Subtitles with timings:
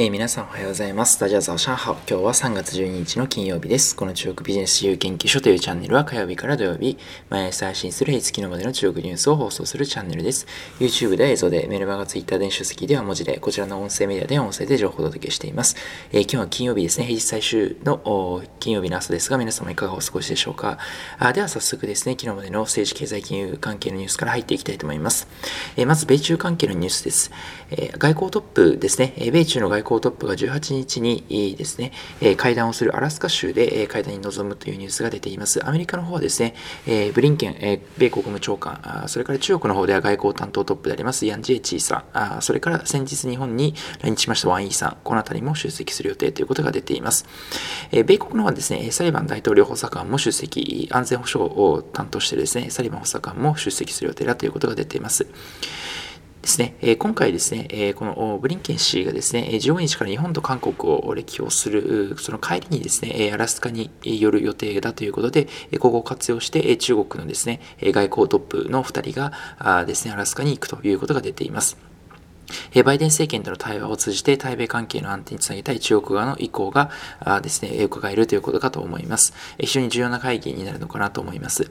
[0.00, 1.18] えー、皆さんおはようございます。
[1.18, 1.96] ダジャザオ上海。
[2.08, 3.96] 今日は3月12日の金曜日です。
[3.96, 6.96] この中国ビジネス自由研究所というチャンネルは火曜日から土曜日、
[7.30, 10.46] 毎朝配信する平日昨日までの中国ニュースを放送するチャンネルです。
[10.78, 15.74] YouTube で映像で、メルマガ、Twitter 電子書籍では文字で、こちらの音声メディアで音声で情報をお届けしています。
[16.12, 17.06] えー、今日は金曜日ですね。
[17.06, 20.78] 平日最終の金曜日の朝ですが、皆様いかがお過ごしでしょうか。
[21.18, 25.26] あでは早速ですね、昨日までの政治経済金融関係のニュースから入っていきたいと思います。
[25.76, 27.32] えー、まず、米中関係のニュースです。
[27.72, 29.14] え外交トップですね。
[29.32, 31.92] 米中の外交トップが18日にですね、
[32.36, 35.66] 会談をするアラスカ州で会談に臨むというニュースが出ています。
[35.66, 36.54] アメリカの方はですね、
[37.14, 42.04] ブリンケン、米国務長官、それから中国の方では外交担当トップでありますヤン・ジェイチーさ
[42.38, 47.26] ん、それから先日日本に来日しましたワン・イーさん、この辺りも出席する予定ということが出ています。
[47.90, 55.26] 米国の方はですね、サリバン大統領補佐官も出席、安全保障を担当してですね、サリバン補佐官も出席する予定だということが出ています。
[56.48, 65.46] ですね、え今回ですね、えこのブリンケン氏がですね、15日から日本と韓国を歴訪する、その帰りにですね、アラスカに寄る予定だということで、
[65.78, 71.87] ここを活用して中国のですね、外交トップの2人がですね、アラスカに行くということが出ています。
[72.84, 76.90] バイデン政権との対話を通じて対米関係の安定につなげたい中国側の意向が
[77.42, 79.34] ですね、伺えるということかと思います。
[79.58, 81.70] 非常に重要な会議になるのかなと思います。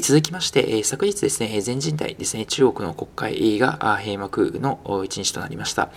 [0.00, 5.90] 続きまして、昨日ですね、全人代ですね、中国の国会が閉幕の一日となりました。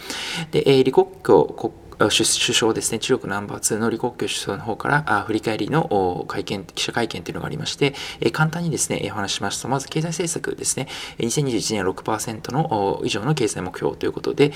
[0.52, 1.74] で、李克強国
[2.08, 7.94] 首相ですね、中国ナンバー2の李克強首相の方から振り返りの会見、記者会見というのがありまして、
[8.32, 14.54] 簡単にですね、お話ししますと、まず経済政策ですね、2021年は6%の以上の経済目標ということで、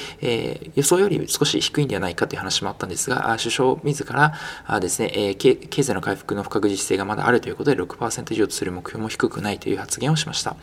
[0.76, 10.56] 予想より少し低いんではないかという話もあったんですが、首相自らですね、経済の回復の不確実性がまだあるということで、6%以上とする目標も低くないという発言をしました。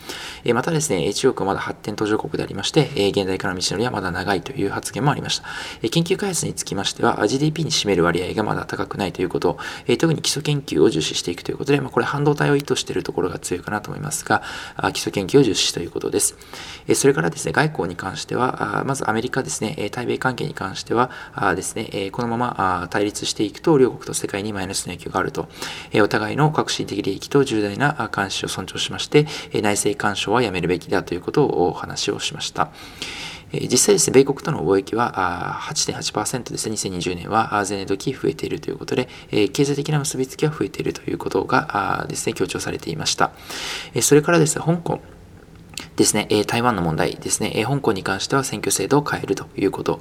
[0.54, 5.44] またですね、中国はまだ発展途上国でありまして、現代からの道のりはまだ長いという発言もありました。
[5.90, 14.42] 研究開発につききましては、GDP に占める割合がまだ高くないということ、え特に基礎研究を重視していくということで、まあ、これ半導体を意図しているところが強いかなと思いますが、
[14.92, 16.36] 基礎研究を重視ということです。
[16.88, 25.48] えそれからですね、外交に関しては、まずアメリカですね、対米関係に関してはあですね、えこのまま対立していくと、両国と世界にマイナスの影響があると、
[25.92, 32.70] えお互いの革新的利益と重大な監視を尊重しまして、内政干渉はやめるべきだということをお話をしました。
[33.52, 39.08] 実際ですね、米国との貿易は8.8%ですね、2020年は前年度期増えているということで、
[39.52, 43.32] 経済的な結びつきは増えているということがですね、強調されていました。
[44.02, 45.00] それからですね、香港。
[45.96, 50.00] ですね、台湾の問題ですね、香港に関しては選挙制度を変えるということ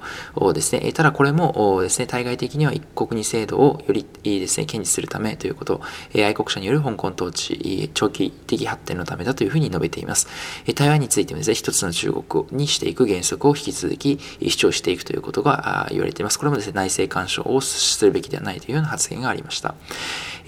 [0.53, 5.81] ですね、ただこれもですね、対外的には一国二制度をよりですね、堅持するためということ、
[6.16, 10.28] 愛国者による香港統治、長期的発展のためだというふうに述べています。
[10.75, 16.39] 台湾についてもですね、一つの中国にしていく原則を引き続き主張していくということが言われています。
[16.39, 19.75] これもですね、内政干渉をするべきではないというような発言がありました。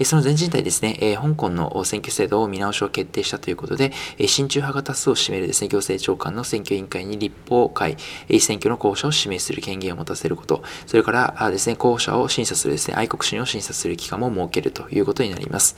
[0.04, 7.96] その全人代ですね、香港の選挙制度を見直しを決定したということで、親中派が多数を占めるですね、行政長官の選挙委員会に立法会、
[8.40, 15.76] 選挙の候補者を指名する権限を持たせること、それからですね、候補者を審査するですね、愛国心を審査する機関も設けるということになります。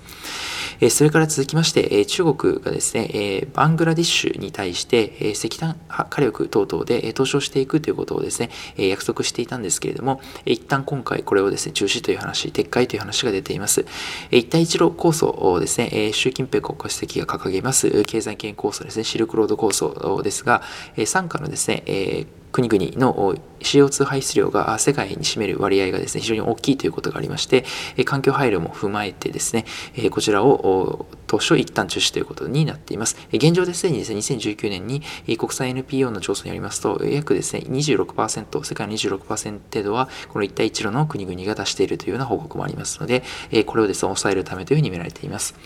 [0.91, 13.85] それから続きまして、中国がですね、バングラディッシュに対して石炭火力等々で投資をしていくということをですね、約束していたんですけれども、一旦今回これをですね、中止という話、撤回という話が出ています。
[14.31, 20.63] 一帯一路構想をですね、習近平国家主席が掲げます経済圏構想ですね、ルクロード構想ですが、
[20.97, 27.65] 傘下のですね、国々の CO2 排出量が世界に占める割合がですね、非常に大きいということがありまして、
[28.05, 29.65] 環境配慮も踏まえてですね、
[30.11, 33.17] こちらを当初一旦中止ということになっています。
[33.33, 35.03] 現状ですでにですね、2019年に
[35.37, 43.25] 国際 NPO の調査によりますと、約ですね、26%、世界の26%程度は、この一帯一路の国々が出しているというような報告もありますので、
[43.67, 45.57] これをですね、抑えるためというふうに見られています。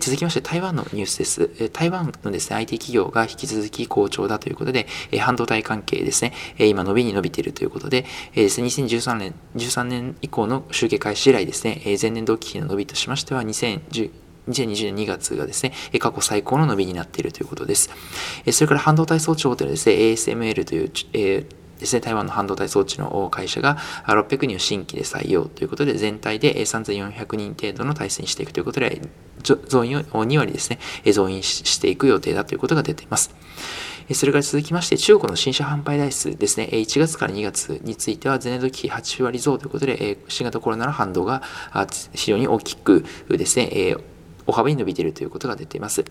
[0.00, 1.70] 続きまして、台湾のニュースです。
[1.72, 4.88] 台湾のですね、IT 企業が引き続き好調だということで、
[5.20, 8.04] 半導体関係ですね、今伸びに伸びているということで、
[8.34, 17.90] 2013年、13年以降の集計開始以来ですね、前年同期比の伸びとしましては、2010 2020年2月がですね、過去最高の伸びになっているということです。
[18.50, 23.76] それから半導体装置大手のですね、ASML という、えーですね、台湾の半導体装置の会社が
[24.06, 29.02] 600人を新規で採用ということで、全体で3400人程度の体制にしていくということで、
[29.42, 30.78] 増員を2割ですね、
[31.12, 33.34] 増員していく予定だということが出ています。
[34.12, 41.42] それから続きまして、中国の新車販売台数ですね、1月から2月については、前年度期8割増ということで、新型コロナの反動が
[42.12, 43.96] 非常に大きくですね、
[44.46, 46.04] 大幅に伸びているということが出ています。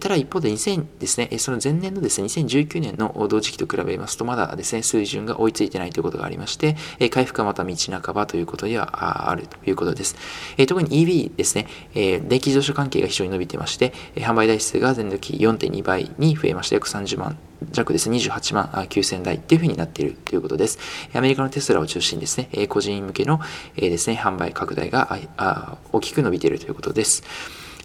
[0.00, 6.76] ただ一方で2000ですね、その前年のですね、2019年の同時期と比べますと、まだですね、水準が追いついてないということがありまして、
[7.10, 10.16] 回復はまた道半ばということではあるということです。
[10.66, 17.38] 特に EV ですね、電気自動車関係が非常に伸びてまして、販売台数が前年期4.2倍に増えまして、約30万
[17.72, 20.78] 弱ですね、28万9000台っていうふうになっているということです。
[21.14, 23.40] アメリカのテスラを中心にですね、個人向けの
[23.76, 25.18] ですね、販売拡大が
[25.92, 27.22] 大きく伸びているということです。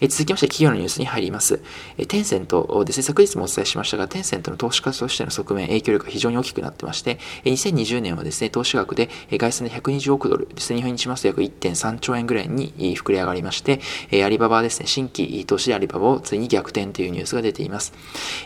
[0.02, 1.62] え続きまして、企業のニュースに入ります。
[1.96, 17.92] えテンセントですね、昨日もお伝えしましたが、テンセントの投資家としての側面、影響力が非常に大きくなってまして、え2020年はですね、投資額で、え概算で120億ドルですね、日本にしますと約1.3兆円ぐらいに膨れ上がりまして、えアリババはですね、新規投資でアリババをついに逆転というニュースが出ています。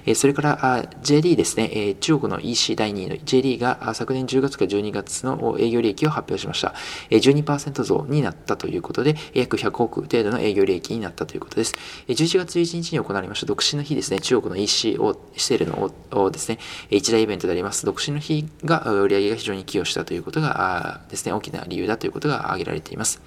[0.04, 6.74] えそれから、JD ですね、え中国の EC 第2位の JD が昨年10月から12月の営業利益を発表しました。
[7.08, 11.74] え12%増になったということで、約100億程度の営業利益になったということです。
[12.08, 16.58] 11月11日に行われました独身の日ですね、中国の EC をしているのをですね、
[16.90, 23.20] 一大イベントであります、独身の日が売り上げが非常に寄与したということがですね、大きな理由だということが挙げられています。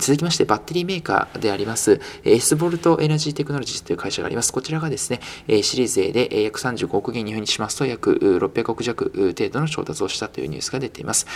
[0.00, 4.52] 続きまして、バッテリーメーカーであります、エスボルトエナジーテクノロジーという会社があります。
[4.52, 5.20] こちらがですね、
[5.62, 11.26] シリーズ A で約35億元日本にしますと、約600億弱程度の調達をしたというニュースが出ています。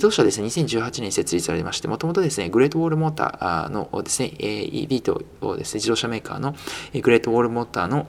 [0.00, 5.24] 同社はですね、2018年設立されまして、もともとですね、グレートウォールモーターのですね、EV と
[5.56, 6.54] ですね、自動車メーカーの
[7.00, 8.06] グレートウォールモーターの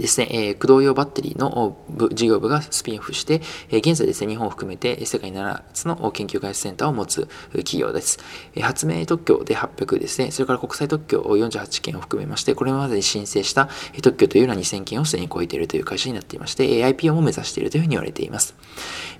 [0.00, 1.76] ですね、えー、駆動用バッテリーの
[2.12, 3.40] 事業部がスピンオフして、
[3.70, 8.18] えー、現在ですね、日本を含めて世界7つの研究開発センターを持つ企業です。
[8.54, 13.68] えー、発明特許で800ですね、それから国際特許48件を含めまして、これまでに申請した
[14.02, 18.54] 特許というのは2000件をすでに超えているという会社になっていまして、IPO も目指しているというふうに言われています。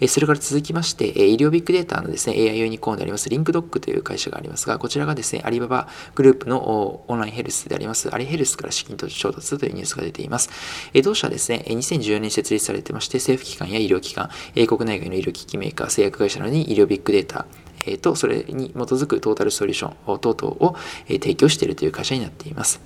[0.01, 10.51] えそれから続きまして、え医療ビッグデータのですね、AI ユニコーンであります、リンクドックという会社がありますが、こちらがですね、アリババグループのオンラインヘルスであります、アリヘルスから資金調達というニュースが出ています。
[10.95, 17.47] え同社はですね、2014年に設立されてまして、政府機関や医療機関、国内外の医療機器メーカー、製薬会社などに医療ビッグデータ、
[17.87, 20.77] えと、それに基づくトータルソリューション等々を、
[21.09, 22.81] え提供しているという会社になっています。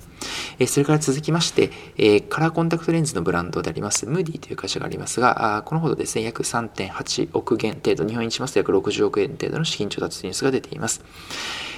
[0.59, 11.03] えそれから続きまして、えカラーコンタクトレンズのブランドであります、ムーディという会社がありますが、あこのほどですね、約3.8億元程度、日本円にしますと約60億円程度の資金調達ニュースが出ています。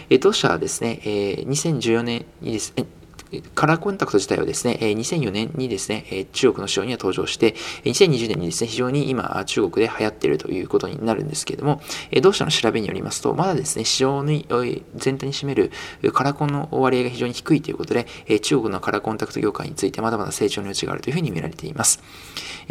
[0.09, 2.85] え当社はですね、え2014年にですね、
[3.55, 11.81] カラーコンタクト自体はですね、2004年にですね、中国の市場には登場して、2020年にですね、非常に今、中国で流行っているということになるんですけれども、
[12.21, 14.47] 同社の調べによりますと、まだですね、市場に
[14.95, 15.71] 全体に占める
[16.13, 18.07] カラコンの割合が非常に低いということで、
[18.41, 22.01] 中国のカラーコンタクト業界についてまだまだ成長の余地があるというふうに見られています。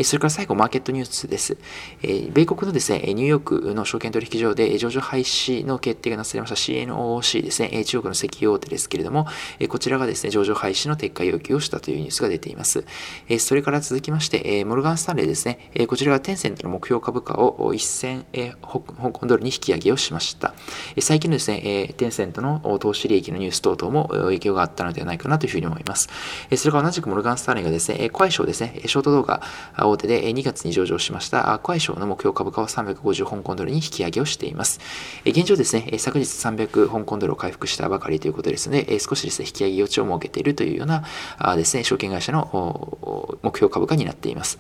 [0.02, 1.58] それから最後、マーケットニュースです。
[2.02, 9.26] 米国のですね、ニューヨークの証券取引所で上場廃止の決定がなされました CNOC ですね、中国の石油大手ですけれども、
[9.68, 12.84] こちらがですね、上場廃止の撤回要求をしたというニュースが出ています。
[13.28, 20.54] えそれから続きまして、えモルガン・スタンレーですね、えこちらがテンセントの目標株価を1000香港ドルに引き上げをしました。
[20.96, 26.08] え最近のですね、えテンセントの投資利益のニュース等々も影響があったのではないかなというふうに思います。
[26.50, 29.42] えそれから同じくモルガン・スタンレーがですね、コアイショーですね、ショート動画
[29.78, 34.80] 大手で2月に上場しましたコアイショーの目標株価は350香港ドルに引き上げをしています。
[35.24, 41.04] 現状ですね、昨日300香港ドルを回復したばかりということですので、少しですね、引き上げ余地を設けているというような
[41.38, 44.58] あですね、証券会社の目標株価になっています。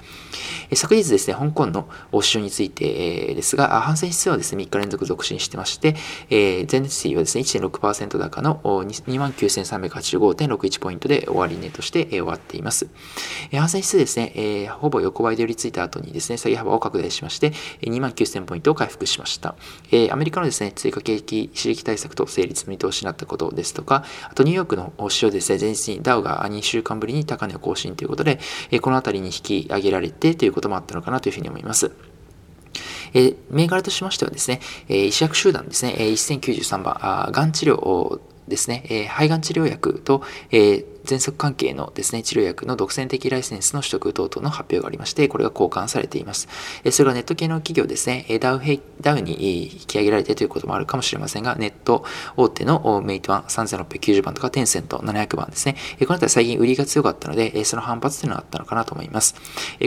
[0.74, 1.86] 昨日ですね、香港の
[2.22, 5.96] 市場についてですが、反戦指数はですね、3日連続続伸してまして、
[6.30, 12.88] 前日比はですね、1.6%高の29,385.61ポイントで終値として終わっています。
[13.52, 19.54] 反戦指数ですね、ほぼ横ばいで寄りついた後にですね、下げ幅を拡大しまして、29,000ポイントを回復しました。
[20.10, 28.40] アメリカのですね、追加景気刺激対策と成立見通しになったことですとか、あとニューヨークの市場ですね、前日にダウが2週間ぶりに高値を更新ということで、
[28.80, 31.92] この辺りに引き上げられてということもあったのかなというふうに思います。
[33.14, 46.48] え銘柄としましてはですね、え医薬集団ですね、え1093番、あがん治療ですね、え肺がん治療薬と、え喘息関係のですね、治療薬の独占的ライセンスの取得等々の発表がありまして、これが交換されています。
[46.90, 48.62] それがネット系の企業ですね、ダウ
[49.00, 52.04] ダウに引き上げられてということもあるかもしれませんが、ネット
[52.36, 59.34] 大手のメイトワン3690番とかテンセント700番ですね、この辺り最近売りが強かったので、その反発というのがあったのかなと思います。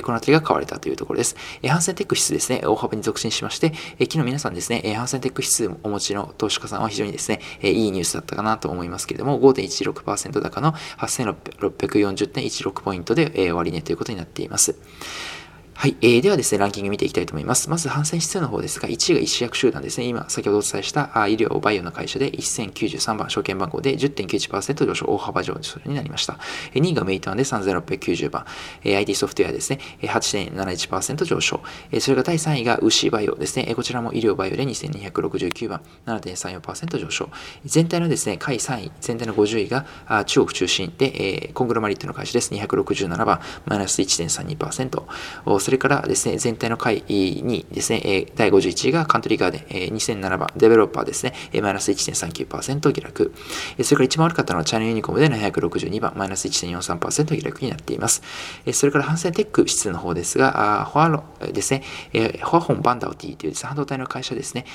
[0.04, 1.36] この辺りが買われたというところです。
[1.66, 10.74] ハンセンテック指数ですね、大幅に続伸しまして、昨日皆さんですね、ハンセンテック指数をお持ちの投資家さんは非常にですね、いいニュースだったかなと思いますけれども、5.16%高の
[11.08, 14.76] 8640.16ポイントで、終値ということになっています。
[15.78, 17.70] はい、えー、ではですね、ランキング見ていきたいと思います。
[17.70, 20.08] まず、反戦指数の方ですが、1位が医師薬集団ですね。
[20.08, 26.40] 今、先ほどお伝えしたあ医療バイオの会社で1093番、証券番号で10.91%上昇、大幅上昇になりました。
[26.74, 28.46] 2位がメイトワンで3690番、
[28.86, 31.62] IT ソフトウェアですね、8.71%上昇。
[32.00, 33.72] それが第3位がウシバイオですね。
[33.76, 37.30] こちらも医療バイオで2269番、7.34%上昇。
[37.66, 39.86] 全体のですね、下位3位、全体の50位が
[40.26, 42.54] 中国中心で、コングロマリットの会社です。
[42.54, 45.65] 267番、マイナス1.32%。
[45.66, 53.34] それからですね、全体の回にですね、第51位がカントリーガーデン、2007番、デベロッパーですね、マイナス1.39%下落。
[53.82, 58.22] それから一番悪かったのはチャイナユニコムで762番、マイナス1.43%下落になっています。
[58.74, 61.82] それから反戦テック指数の方ですが、フォアロですね、
[62.12, 64.66] フォアホンバンダオティという半導体の会社ですね、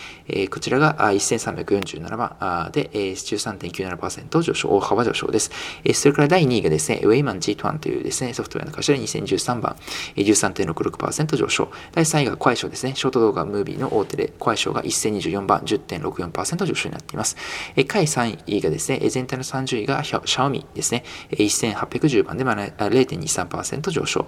[0.50, 5.52] こちらが1347番で13.97%上昇、大幅上昇です。
[5.94, 9.76] それから第2位がですね、ウェイマン G1 というですね、ソフトウェアの会社で2013番、
[10.16, 11.68] 13.6 66%上昇。
[11.92, 12.94] 第3位がコアイショーですね。
[12.94, 17.36] ショート動画ムービーの大手で、コアイショーが1024番、10.64%上昇になっています。
[17.76, 21.04] え下位3位がですね、全体の30位がシャオミですね。
[21.30, 24.26] 1810番で0.23%上昇。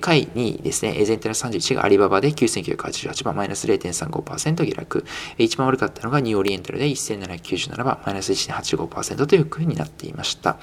[0.00, 5.04] 下位2位ですね、全体の31位がアリババで9988番、マイナス0.35%下落。
[5.38, 10.58] 一番悪かったのがニューオリエンタルで1797番、マイナス1.85%というふうになっていました。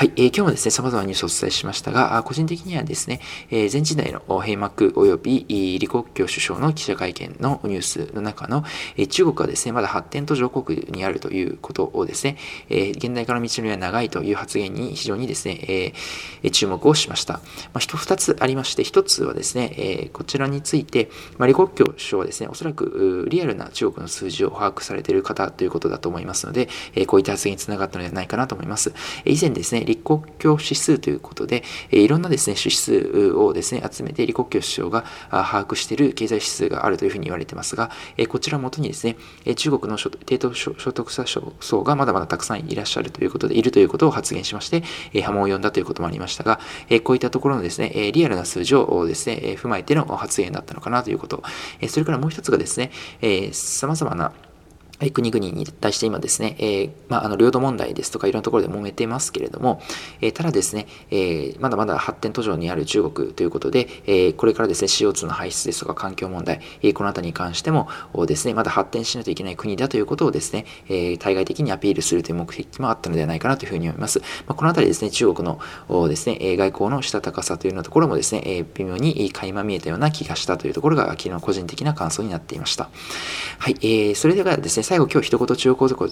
[0.00, 8.64] はい、えー、今日もですね、様々なニュースをお伝えしましたが、個人的にはですね、えー、前時代の閉幕及び李克強首相の記者会見のニュースの中の、
[8.96, 12.38] えー、中国はですね、まだ発展途上国にあるということをですね、
[12.70, 17.34] えー、現代化の道のりは長いという発言に非常にですね、えー、注目をしました。
[17.34, 17.40] ま
[17.74, 28.94] あ、二つありまして、一つはですね、えー、こちらについて、まあ、李克強首相はですね、おそらくリアルな中国の数字を把握されている方ということだと思いますので、えー、こういった発言につながったのではないかなと思います。
[29.26, 41.24] 以前ですね、李克強指数ということで、えいろんなですね、指数をですね、集めて李克強首相が把握している経済指数があるというふうに言われてますが、えこちらをもとにですね、え中国の低等所得者
[41.60, 44.82] 層がまだまだたくさんいらっしゃるということで、いるということを発言しまして、
[45.12, 51.42] え波紋を呼んだということもありましたが、えこういったところのですね、えリアルな数字をですね、踏まえての発言だったのかなということ、
[51.80, 52.90] えそれからもう一つがですね
[53.22, 54.32] え、様々な
[55.00, 59.80] はい国々に対して今ですね、えー、まあ、あの領土問題ですとかいろんなところで揉めてますけれども、
[60.20, 67.88] えー、ただですね、えー、まだまだ発展途上にある中国ということで、えこれからですね CO2 の排出ですとか環境問題、えこの辺りに関しても
[68.26, 74.18] ですねまだ発展しないといけない国だということをですね、え対外的にアピールするという目的もあったのではないかなというふうに思います。
[74.18, 82.90] まあ、この辺りですね中国のですね外交のしたたかさというようなところもですね、え微妙に垣間見えたような気がしたというところが昨日個人的な感想になっていました。
[83.58, 86.08] はい、えー、それではですね最後今日一言中国語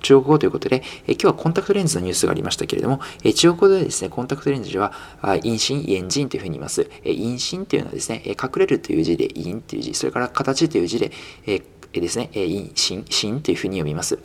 [0.00, 6.88] 中国語ということで、え今日はコンタクトレンズのニュースがありましたけれども、え中国語でですね、コンタクトレンズは、陰心、陰人というふうに言います。
[7.04, 11.12] え陰心というのはですね、隠れるという字で陰という字、それから形という字で、
[11.46, 11.60] え
[11.92, 14.18] ですね、陰心、心というふうに読みます。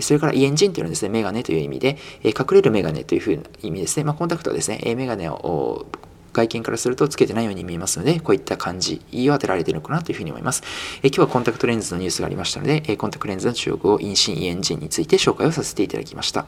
[0.00, 4.04] それから、イエンジンというのはですね、メガネという意味で、隠れるメガネというふうな意味ですね。
[4.04, 5.86] まあ、コンタクトはですね、メガネを
[6.32, 10.62] 外見からするとつけてないように見えますので、こういった感じを当てられているのかなというふうに思います。
[11.02, 16.46] え今日はコンタクトレンズのニュースがありましたので、えコンタクトレンズの中国語、陰心、エンジンについて紹介をさせていただきました。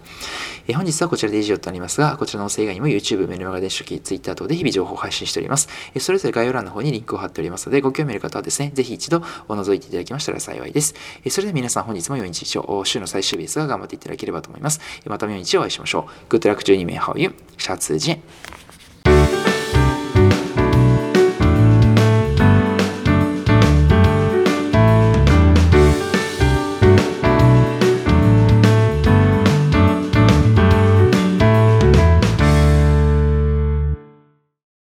[0.67, 5.69] え本日はこちらで以上となりますが、こちらの音声以外にも YouTube、メルマガ電子書籍、Twitter 等で日々情報を配信しております。
[5.95, 10.95] えそれぞれ概要欄の方にリンクを貼っておりますので、ご興味ある方はですね、ぜひ一度お覗いていただきましたら幸いです。
[11.25, 14.81] えそれでは皆さん本日も良い日常、週の最終日ですが頑張っていただければと思います。
[15.07, 16.35] また明日お会いしましょう。
[16.35, 16.75] Good luck to
[17.21, 18.74] you, シャツジェン。